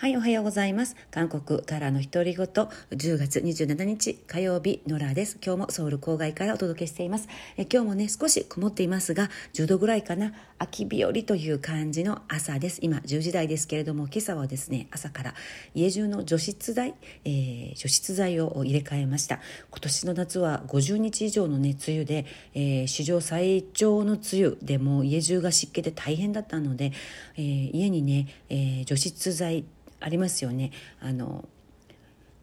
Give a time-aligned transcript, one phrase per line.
[0.00, 0.94] はい、おはようございます。
[1.10, 5.40] 韓国からの独り言、10月27日火曜日、ノラです。
[5.44, 7.26] 今日もソウル郊外からお届けしています。
[7.56, 12.78] え今日もね、少し曇っていますが、10度ぐらいかな、秋日和という感じの朝です。
[12.80, 15.34] 今、10時台ですけれども、今朝はですね、朝から
[15.74, 16.94] 家中の除湿剤、
[17.24, 19.40] えー、除湿剤を入れ替えました。
[19.72, 26.92] 今年の夏は50日以上のね、梅雨で、えー、史上最長の梅雨でも家中が湿気で大変だったので、
[27.36, 29.64] えー、家にね、えー、除湿剤
[30.00, 30.70] ありますよね。
[31.00, 31.48] あの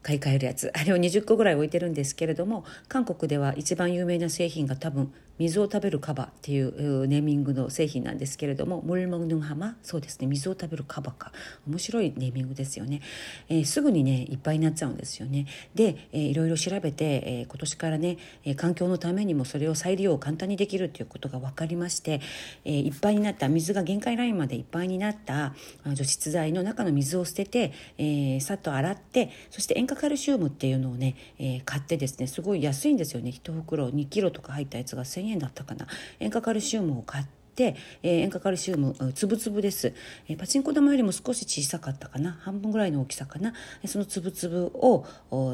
[0.02, 0.70] 買い替えるやつ。
[0.74, 10.26] あれを20個ぐらい置いてるんですけれども韓国では一番有名な製品が多分水を食べるカバっていうネーミングの製品なんですけれどもムルモンヌハマそうですね。
[10.26, 11.32] 水を食べるカバか。
[11.68, 13.00] 面白いネーミングですよね、
[13.48, 15.46] えー、すぐにねいっぱいになっちゃうんですよね。
[15.74, 22.20] で、えー、いろいろ調べて、えー、今年からね、え環境のためにもそれを再利用簡単にできるっていうことが分かりまして、
[22.64, 23.48] えいっぱいになった。
[23.48, 25.54] 水が限界ラインまでいっぱいになった。
[25.94, 33.30] 除湿剤の中の水を捨てて、えさっと洗ってそして塩化カルシウムっていうのをね、え買ってですねすごい安いんですよね。
[33.30, 35.86] 1袋2キロとか入ったやつが1000円だったかな。
[36.20, 37.24] 塩化カルシウムを買っ
[37.54, 39.94] て、えー、塩化カルシウムつぶつぶです、
[40.28, 42.38] えー、パチンコ玉よりも少し小さかったかな。
[42.40, 43.54] 半分ぐらいの大きさかな。
[43.86, 45.04] そのつぶつぶを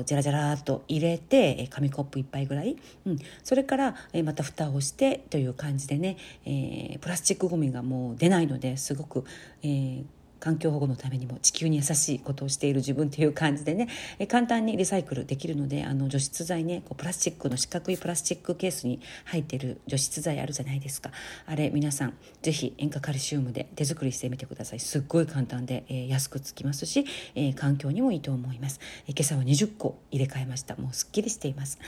[0.05, 9.25] ジャラジャラっと入れて、え、紙コップ1杯ぐらい、うん、それから、えー、また蓋をしてという感じでね、えー、プラスチックごみがもう出ないのですごく、
[9.63, 10.05] えー、
[10.43, 13.87] 環境保護のためにも地球に優しいことをしている自分という感じでね
[14.19, 21.13] え簡単にリサイクルできるのであの除湿剤ねこうプラスチックの四角いプラスチックケースに入ってる除湿剤あるじゃないですか。
[21.47, 24.81] あれ皆さん是非塩化カルシウムで手作りしてみてください。
[24.81, 30.75] すっごい簡単で、えー、安くつきますし、えー、環境にもいいと思います、えー、今朝は20個入れ替えました。
[30.75, 31.79] もうすっきりしています。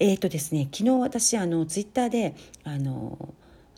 [0.00, 3.34] えーとですね、昨日私あのツイッターであの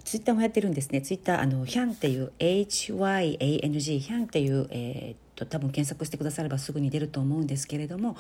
[0.07, 1.03] ツイッターもやってるんですね。
[1.03, 8.17] ツイッターあのヒャンっていう HYANG ヒャンっていう、えーと多分検索してくださればすぐに出ると思うんですけれども、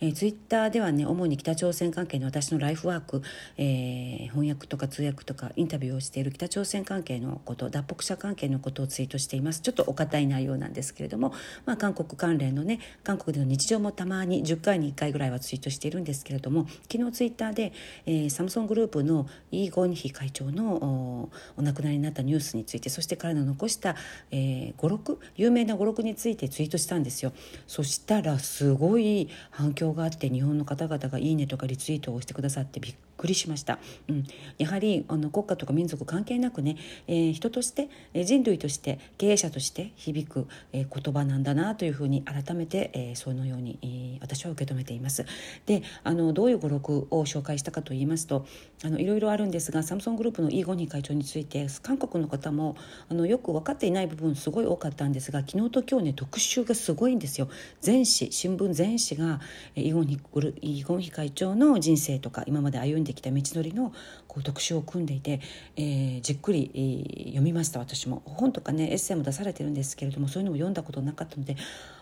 [0.00, 3.22] えー、ツイッターではね主に北朝鮮関係の私のライフワーク、
[3.56, 9.60] えー、翻訳とか通訳とかインタビューをしている北朝鮮関係のこと脱北者関係のことをツイートしています。
[9.60, 11.32] ちょっとお堅い内容なんですけれども、
[11.64, 17.72] まあ、韓国関連のね韓国での日常もたまに10回に1回ぐらいはツイートしているんですけれども昨日ツイッターで、
[18.06, 23.96] えー、サムソングループのイー・ゴンヒ会長のお亡くなりになったニュースについてそして彼の残した、
[24.30, 27.32] えー、語録有名な語録についてツイートツイートしたんですよ。
[27.68, 34.24] そしたらすごい反響があって日本の方々が「いいね」とかリツイートをしてくださってびっくりしました、うん、
[34.56, 36.76] やはりあの国家とか民族関係なくね、
[37.06, 37.90] えー、人として
[38.24, 45.26] 人類として経営者として響く、えー、言葉なんだなというふうに改めて、えー、そのように、えー、私は受け止めています。
[45.66, 48.46] であのどういう語録を紹介したかと言いますと
[48.84, 52.76] あのいろいろあるんですがサムソングループのイゴニー会長について韓国の方も
[53.08, 57.48] あのよく分かっていない部分すごい多かったんですが昨日と今日ね特集がすごいんですよ。
[57.80, 59.40] 全紙新聞全紙が
[59.74, 60.18] イゴンヒ
[60.62, 63.92] イゴンヒ会長の人生とか今まで歩んできた道のりの
[64.26, 65.40] こう特集を組んでいて、
[65.76, 68.22] えー、じっくり、え、読みました私も。
[68.24, 71.56] 本とかねエッセイも出されてるんですけれどもそういうのも読んだことなかったので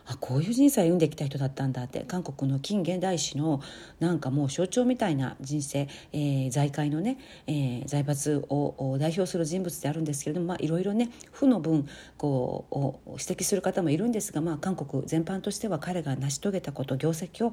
[0.06, 3.60] あこういう人生歩んできた人だったんだって韓国の近現代史の
[3.98, 17.52] なんかもう象徴みたいな人生、えー、財界のね、えー、財閥を代表する人物であるんですけれども、まあ、いろいろね負の分こうを指摘する方もいるんですが、まあ、韓国全般としては彼が成し遂げたこと業績を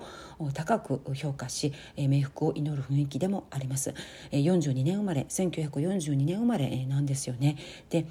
[0.54, 3.94] 高く評価し、えー、冥福を祈る雰囲気でもあります。
[4.32, 7.58] えー、42年生まれ1942年生まれなんですよね。
[7.90, 8.06] で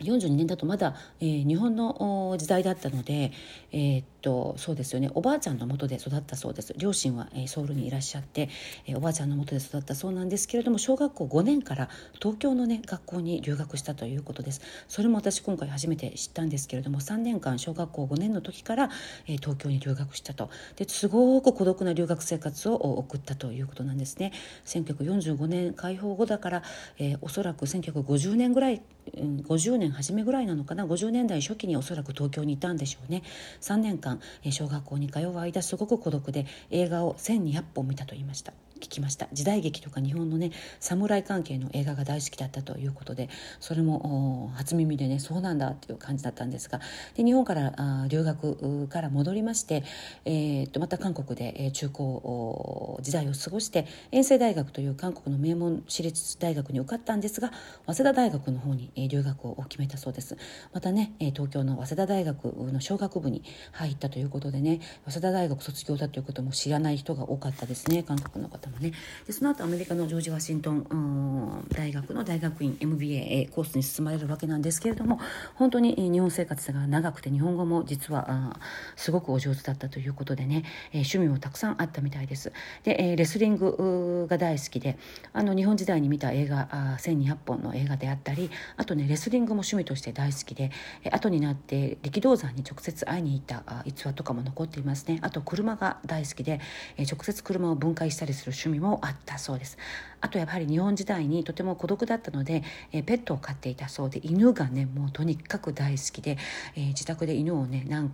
[0.00, 3.32] 42年だとまだ、えー、日本の時代だったので、
[3.72, 5.10] えー、っとそうですよね。
[5.14, 6.74] おばあちゃんのもとで育ったそうです。
[6.76, 8.48] 両親は、えー、ソウルにいらっしゃって、
[8.86, 11.88] えおばあちゃんのもとで育ったそうなんですけれども小学校5年から
[12.20, 14.60] 東京のね学校に留学したということです。
[14.88, 18.90] それも私今回初めて知ったんですけれども3年間小学校5年の時から、
[19.26, 20.50] え東京に留学したと。
[20.76, 24.32] ですごく孤独な留学生活を送ったということなんですね。
[24.66, 26.62] 1945年解放後だから、
[26.98, 28.82] えおそらく1950年ぐらい、
[29.14, 33.22] 50年初めぐらいなのかな？50年代初期におそらく東京にいたんでしょうね。
[33.60, 34.20] 3年間
[34.50, 38.52] 小学校に通う間すごく孤独で映画を1200本見たと言いました。
[38.78, 39.28] 聞きました。
[39.32, 43.28] 時代劇とか日本のね侍関係の映画が大好きだったということで
[43.60, 46.80] それも初耳でねそうなんだっていう感じだったんですが
[47.14, 49.84] で日本からあ留学から戻りまして、
[50.24, 57.52] えー、とまた韓国で、中高時代を過ごして遠征大学という韓国の名門私立大学に受かったんですが
[57.86, 60.36] 早稲田大学の方に、留学を決めたそうです。
[60.72, 63.42] またね、東京の早稲田大学の商学部に
[63.72, 68.92] 入ったということでね早稲田大学卒業だということも知らない人が多かったですね韓国の方どもね
[69.26, 75.20] でその後アメリカのジョージ・ワシントン大学の大学院 MBA コースに進まれるわけなんですけれども
[75.54, 78.56] 本当に日本生活が長くて日本語も実は
[78.96, 82.52] すごくお上手だったということでね、え、趣味もたくさんあったみたいです。
[82.84, 84.98] で、レスリングが大好きで
[85.32, 90.70] あの日本時代に見た映画あ1200本の映画であったりあとねレスリングも趣味として大好きで、
[91.04, 96.60] え、後になって力道山に直接会いに行った逸話とかも残っていますねあと車が大好きで、
[96.98, 99.78] 直接車を分解したりする趣味もあったそうです。
[100.20, 106.36] あとやはり日本時代にとても孤独だったので、え、ペットを飼っていたそうで犬がねもうとにかく大好きで、
[106.74, 108.12] えー、自宅で犬をね何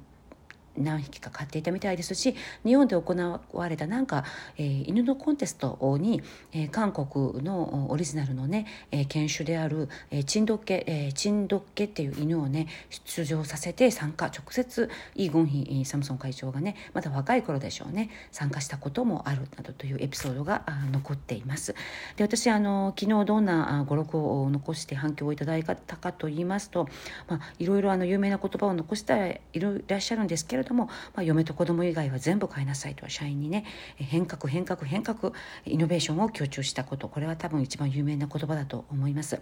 [0.76, 2.34] 何匹か飼っていたみたいですし
[2.64, 3.14] 日本で行
[3.52, 4.24] われたなんか、
[4.56, 6.22] えー、犬のコンテストに、
[6.52, 21.74] えー、韓国のオリジナルのね、えー、犬種である、えー、チンドッケ、えー、チンドッケっていう犬をね出場させて参加直接イ・ゴンヒサムソン会長がねまだ若い頃でしょうね参加したこともあるなどというエピソードが残っています。
[22.16, 26.88] で私あの昨日どんな語録を残して反響をいただいたかと言いますと、
[27.28, 33.64] まあ、いろいろあの有名な言葉を残していらっしゃるんですけれどれども、まあ、嫁と子供以外は全部変えなさいと社員にね
[33.96, 35.32] 変革変革変革
[35.64, 37.08] イノベーションを強調したこと。
[37.08, 39.40] これは多分一番有名な言葉だと思います。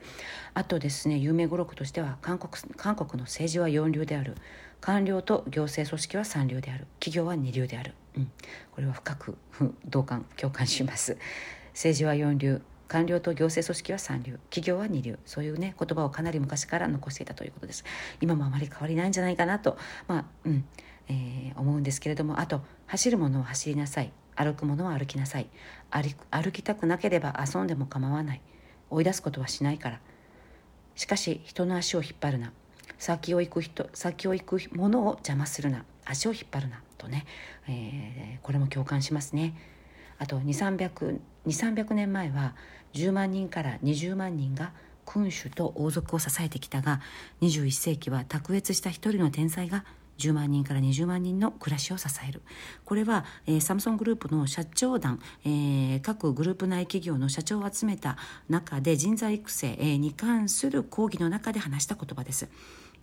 [0.53, 4.37] あとですね有名語録としては韓国韓国の政治は四流である。
[4.83, 6.89] 官僚と行政組織は三流である。
[6.99, 8.33] 企業は二流である、うん、
[8.73, 9.39] これは深く
[9.87, 11.17] 同感共感します。
[11.73, 12.61] 政治は四流。
[12.89, 14.41] 官僚と行政組織は三流。
[14.51, 15.19] 企業は二流。
[15.25, 17.85] そういうね言葉をかなり昔から残していたということです。
[18.21, 19.79] 今もあまり変わりないんじゃないかなと。
[20.09, 20.65] まあうん。
[21.09, 24.13] えー、思うんですけれどもあと走るものは走りなさい。
[24.35, 25.49] 歩くものは歩きなさい。
[25.91, 28.41] 歩きたくなければ遊んでも構わない。
[28.91, 30.01] 追い出すことはしないから。
[30.95, 32.53] しかし人の足を引っ張るな。
[32.99, 35.85] 先を行く人先を行くものを邪魔するな。
[36.05, 36.83] 足を引っ張るな。
[36.99, 37.27] とね、
[37.69, 39.55] えー、これも共感しますね。
[40.19, 42.55] あと2300年前は
[42.95, 44.73] 10万人から20万人が
[45.05, 47.01] 君主と王族を支えてきたが
[47.41, 49.85] 21世紀は卓越した一人の天才が
[50.23, 52.43] 10万人から20万人の暮らしを支える
[52.85, 58.17] これは、えー、サムソングループの社長団、えー、各グループ内企業の社長を集めた
[58.49, 62.49] 中で人材育成、えー、に関する講義の中で話した言葉です。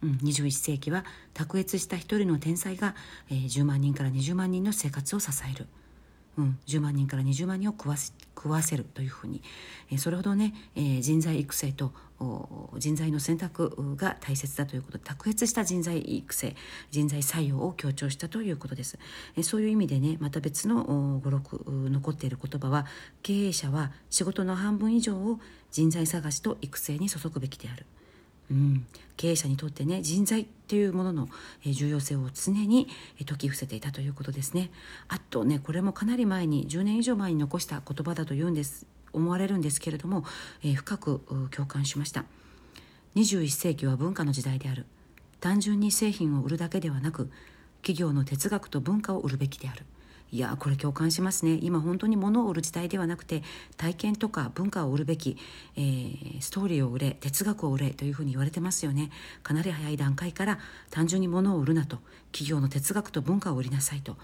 [0.02, 2.96] うん、21世紀は卓越した一人の天才が、
[3.30, 5.68] えー、10万人から20万人の生活を支える。
[6.40, 9.42] うん、10万人から20万人を食わせ食わせるというふうに、
[9.92, 11.92] え、それほどね、え、人材育成と
[12.78, 16.56] 人材の選択が大切だということで卓越した人材育成
[16.92, 18.98] 人材採用を強調したということです、
[19.36, 22.86] え、そういう意味でねまた別の語録残っている言葉は
[23.22, 25.40] 経営者は仕事の半分以上を
[25.72, 27.86] 人材探しと育成に注ぐべきである。
[28.52, 28.86] うん、
[29.18, 31.30] 経営者にとってね人材っていうものの
[31.66, 32.88] 重要性を常に
[33.18, 34.72] 説き伏せていたということですね。
[35.08, 40.24] あとねこれもかなり前に10年以上前に残した言葉だというんです思われるんですけれども、
[40.64, 42.26] えー、深く共感しました。
[43.16, 44.86] 21世紀は文化の時代である。
[45.40, 47.32] 単純に製品を売るだけではなく
[47.82, 49.86] 企業の哲学と文化を売るべきである。
[50.32, 51.58] いやこれ共感しますね。
[51.62, 53.42] 今本当に物を売る時代ではなくて
[53.78, 55.38] 体験とか文化を売るべき、
[55.76, 59.10] えー、ストーリーを売れ哲学を売れというふうに言われてますよね。
[59.42, 60.60] かなり早い段階から
[60.92, 61.98] 単純に物を売るなと
[62.32, 64.18] 企業の哲学と文化を売りなさいと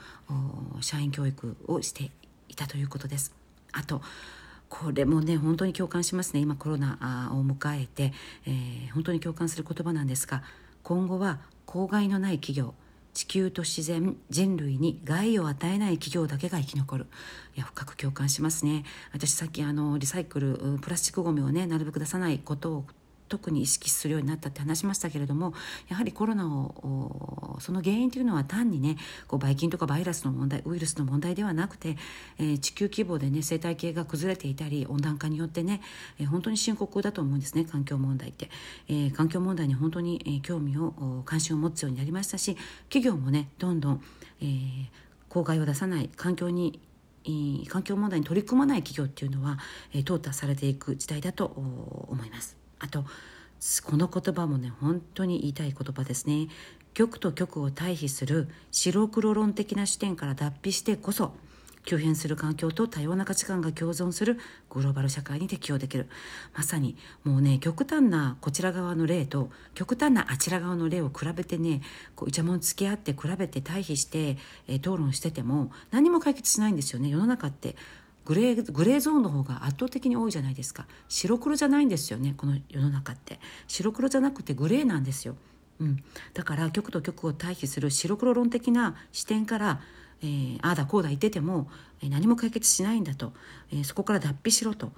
[0.81, 2.11] 社員教育をして
[2.49, 3.33] いたということです。
[3.71, 4.01] あと
[4.69, 6.39] これもね本当に共感しますね。
[6.39, 8.13] 今コロナを迎えて、
[8.45, 10.43] えー、本当に共感する言葉なんですが
[10.83, 12.75] 今後は公害のない企業
[13.15, 17.07] 地球と自然人類に害を与えない企業だけが生き残る。
[17.55, 18.83] いや深く共感しますね。
[19.13, 22.85] 私さっきあのリサイクルプラスチックごみをねなるべく出さないことを
[23.27, 25.53] 特に意識するようになったって話しましたけれども
[25.89, 31.97] やはりコロナをその原因というのは単にねこうばい菌とかバイラスの問題ウイルスの問題ではなくて、
[32.37, 35.81] えー、地球規模でね生態系が崩れていたり温暖化によってね、
[36.19, 38.49] えー、本当に深刻だと思うんですね環境問題って、
[38.87, 42.55] えー、環境問題に本当に、えー、興味を関心を持つようになりましたし
[42.89, 44.03] 企業もねどんどん、
[44.41, 44.87] えー、
[45.29, 46.79] 公害を出さない環境に
[47.69, 49.57] 環境問題に取り組まない企業っていうのは、
[49.91, 52.64] 淘汰されていく時代だと思います。
[52.79, 53.05] あと
[53.83, 56.47] この言葉もね本当に言いたい言葉ですね。
[56.93, 61.33] 極と極を対比する白黒論的な視点から脱皮してこそ
[61.85, 64.39] 急変する環境と多様な価値観が共存する
[64.69, 66.07] グローバル社会に適応できる。
[66.55, 71.81] まさにもうね極端なこちら側の例と極端なあちら側の例を比べてね
[72.15, 77.75] こうイチャモンつけ合って比べて対比して、えー、討論してても何も解決しないんですよね世の中って。
[78.25, 80.87] グレーグレーゾーンの方が圧倒的に多いじゃないですか。
[81.07, 83.39] 白黒じゃないんですよねこの世の中って。
[83.67, 85.35] 白黒じゃなくてグレーなんですよ。
[85.79, 86.03] うん、
[86.33, 89.81] だから局と局を対比する白黒論的な視点から
[90.21, 91.69] えー、ああだこうだ言ってても、
[92.01, 93.33] えー、何も解決しないんだと、
[93.71, 94.91] えー、そこから脱皮しろと。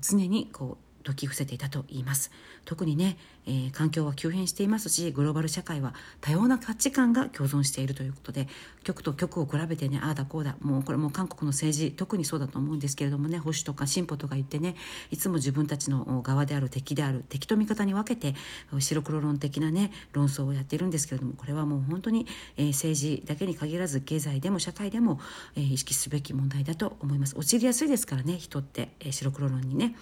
[0.00, 2.30] 常にこう説き伏せていたと言います
[2.64, 8.48] 特にね、えー、環境は急変していますしグローバル社会は多様な価値観が共存しているということで
[8.82, 14.76] 極と極を比べてねああだこうだもうこれも韓国の政治特にそうだと思うんですけれどもね保守とか進歩とか言ってね
[15.10, 18.34] いつも自分たちの側である敵である敵と味方に分けて
[18.80, 25.20] 白黒論的なね論争をやっているんですけれどもこれはもう本当に、えー、政治だけに限らず経済でも社会でも、
[25.56, 29.94] えー、意識すべき問題だと思います陥りやすいですからね人って、えー、白黒論にね。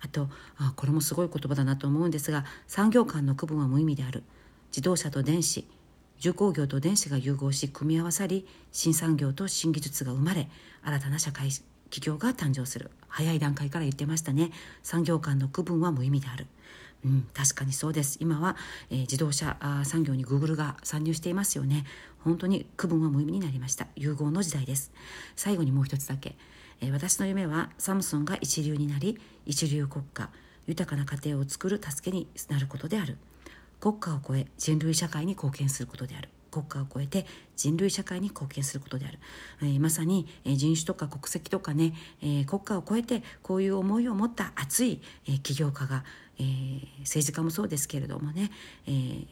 [0.00, 4.22] あとあこれもすごい言葉だなと思うんですが産業間の区分は無意味である。
[4.70, 5.66] 自動車と電子
[6.18, 10.48] 重工業と電子が融合し組み合わさり新産業と新技術が生まれ
[10.82, 11.50] 新たな社会
[11.90, 12.90] 企業が誕生する。
[13.08, 14.50] 早い段階から言ってましたね。
[14.82, 16.46] 産業間の区分は無意味である。
[17.04, 18.18] うん、確かにそうです。
[18.20, 18.56] 今は、
[18.90, 21.84] えー、自動車産業にグーグルが参入していますよね。
[22.24, 23.86] 本当に区分は無意味になりました。
[23.96, 24.92] 融合の時代です。
[25.36, 26.36] 最後にもう一つだけ。
[26.80, 30.30] え私の夢はサムソンが一流になり一流国家
[30.66, 33.16] 豊かな家庭を作る助けになることである。
[33.80, 36.28] 国家を超え人類社会に貢献することである。
[36.50, 39.18] 国家を超えて人類社会に貢献することである、
[39.62, 41.92] えー、まさに、えー、人種とか国籍とかね、
[42.22, 46.04] えー、国家を超えてこういう思いを持った熱い、え起業家が、
[46.38, 46.42] え
[47.00, 48.50] 政治家もそうですけれどもね、
[48.86, 49.24] え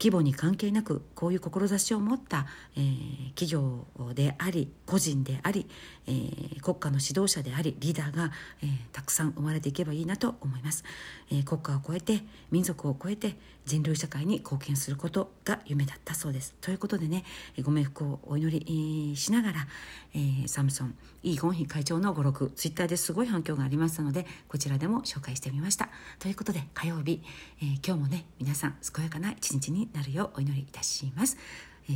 [0.00, 2.46] 規模に関係なくこういう志を持った、
[2.76, 5.66] えー、企業であり個人であり、
[6.06, 8.32] えー、国家の指導者でありリーダーが、
[8.62, 10.84] えー、たくさん生まれていけばいいなと思います、
[11.30, 13.36] え国家を超えて民族を超えて
[13.66, 17.24] 人類社会に貢献することが夢だったそうですということでね
[17.62, 19.66] ご冥福をお祈りしながら、
[20.14, 27.22] えサムソンイー・ゴンヒ会長の語録ツイッターですごい反響がありましたのでこちらでも紹介してみましたということで火曜日、
[27.62, 31.36] え今日もね皆さん健やかな一日になるようお祈りいたします。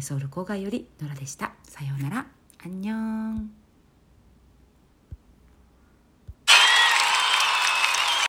[0.02, 1.52] ソウル郊外よりノラでした。
[1.62, 2.26] さようなら。
[2.64, 3.67] アンニョン。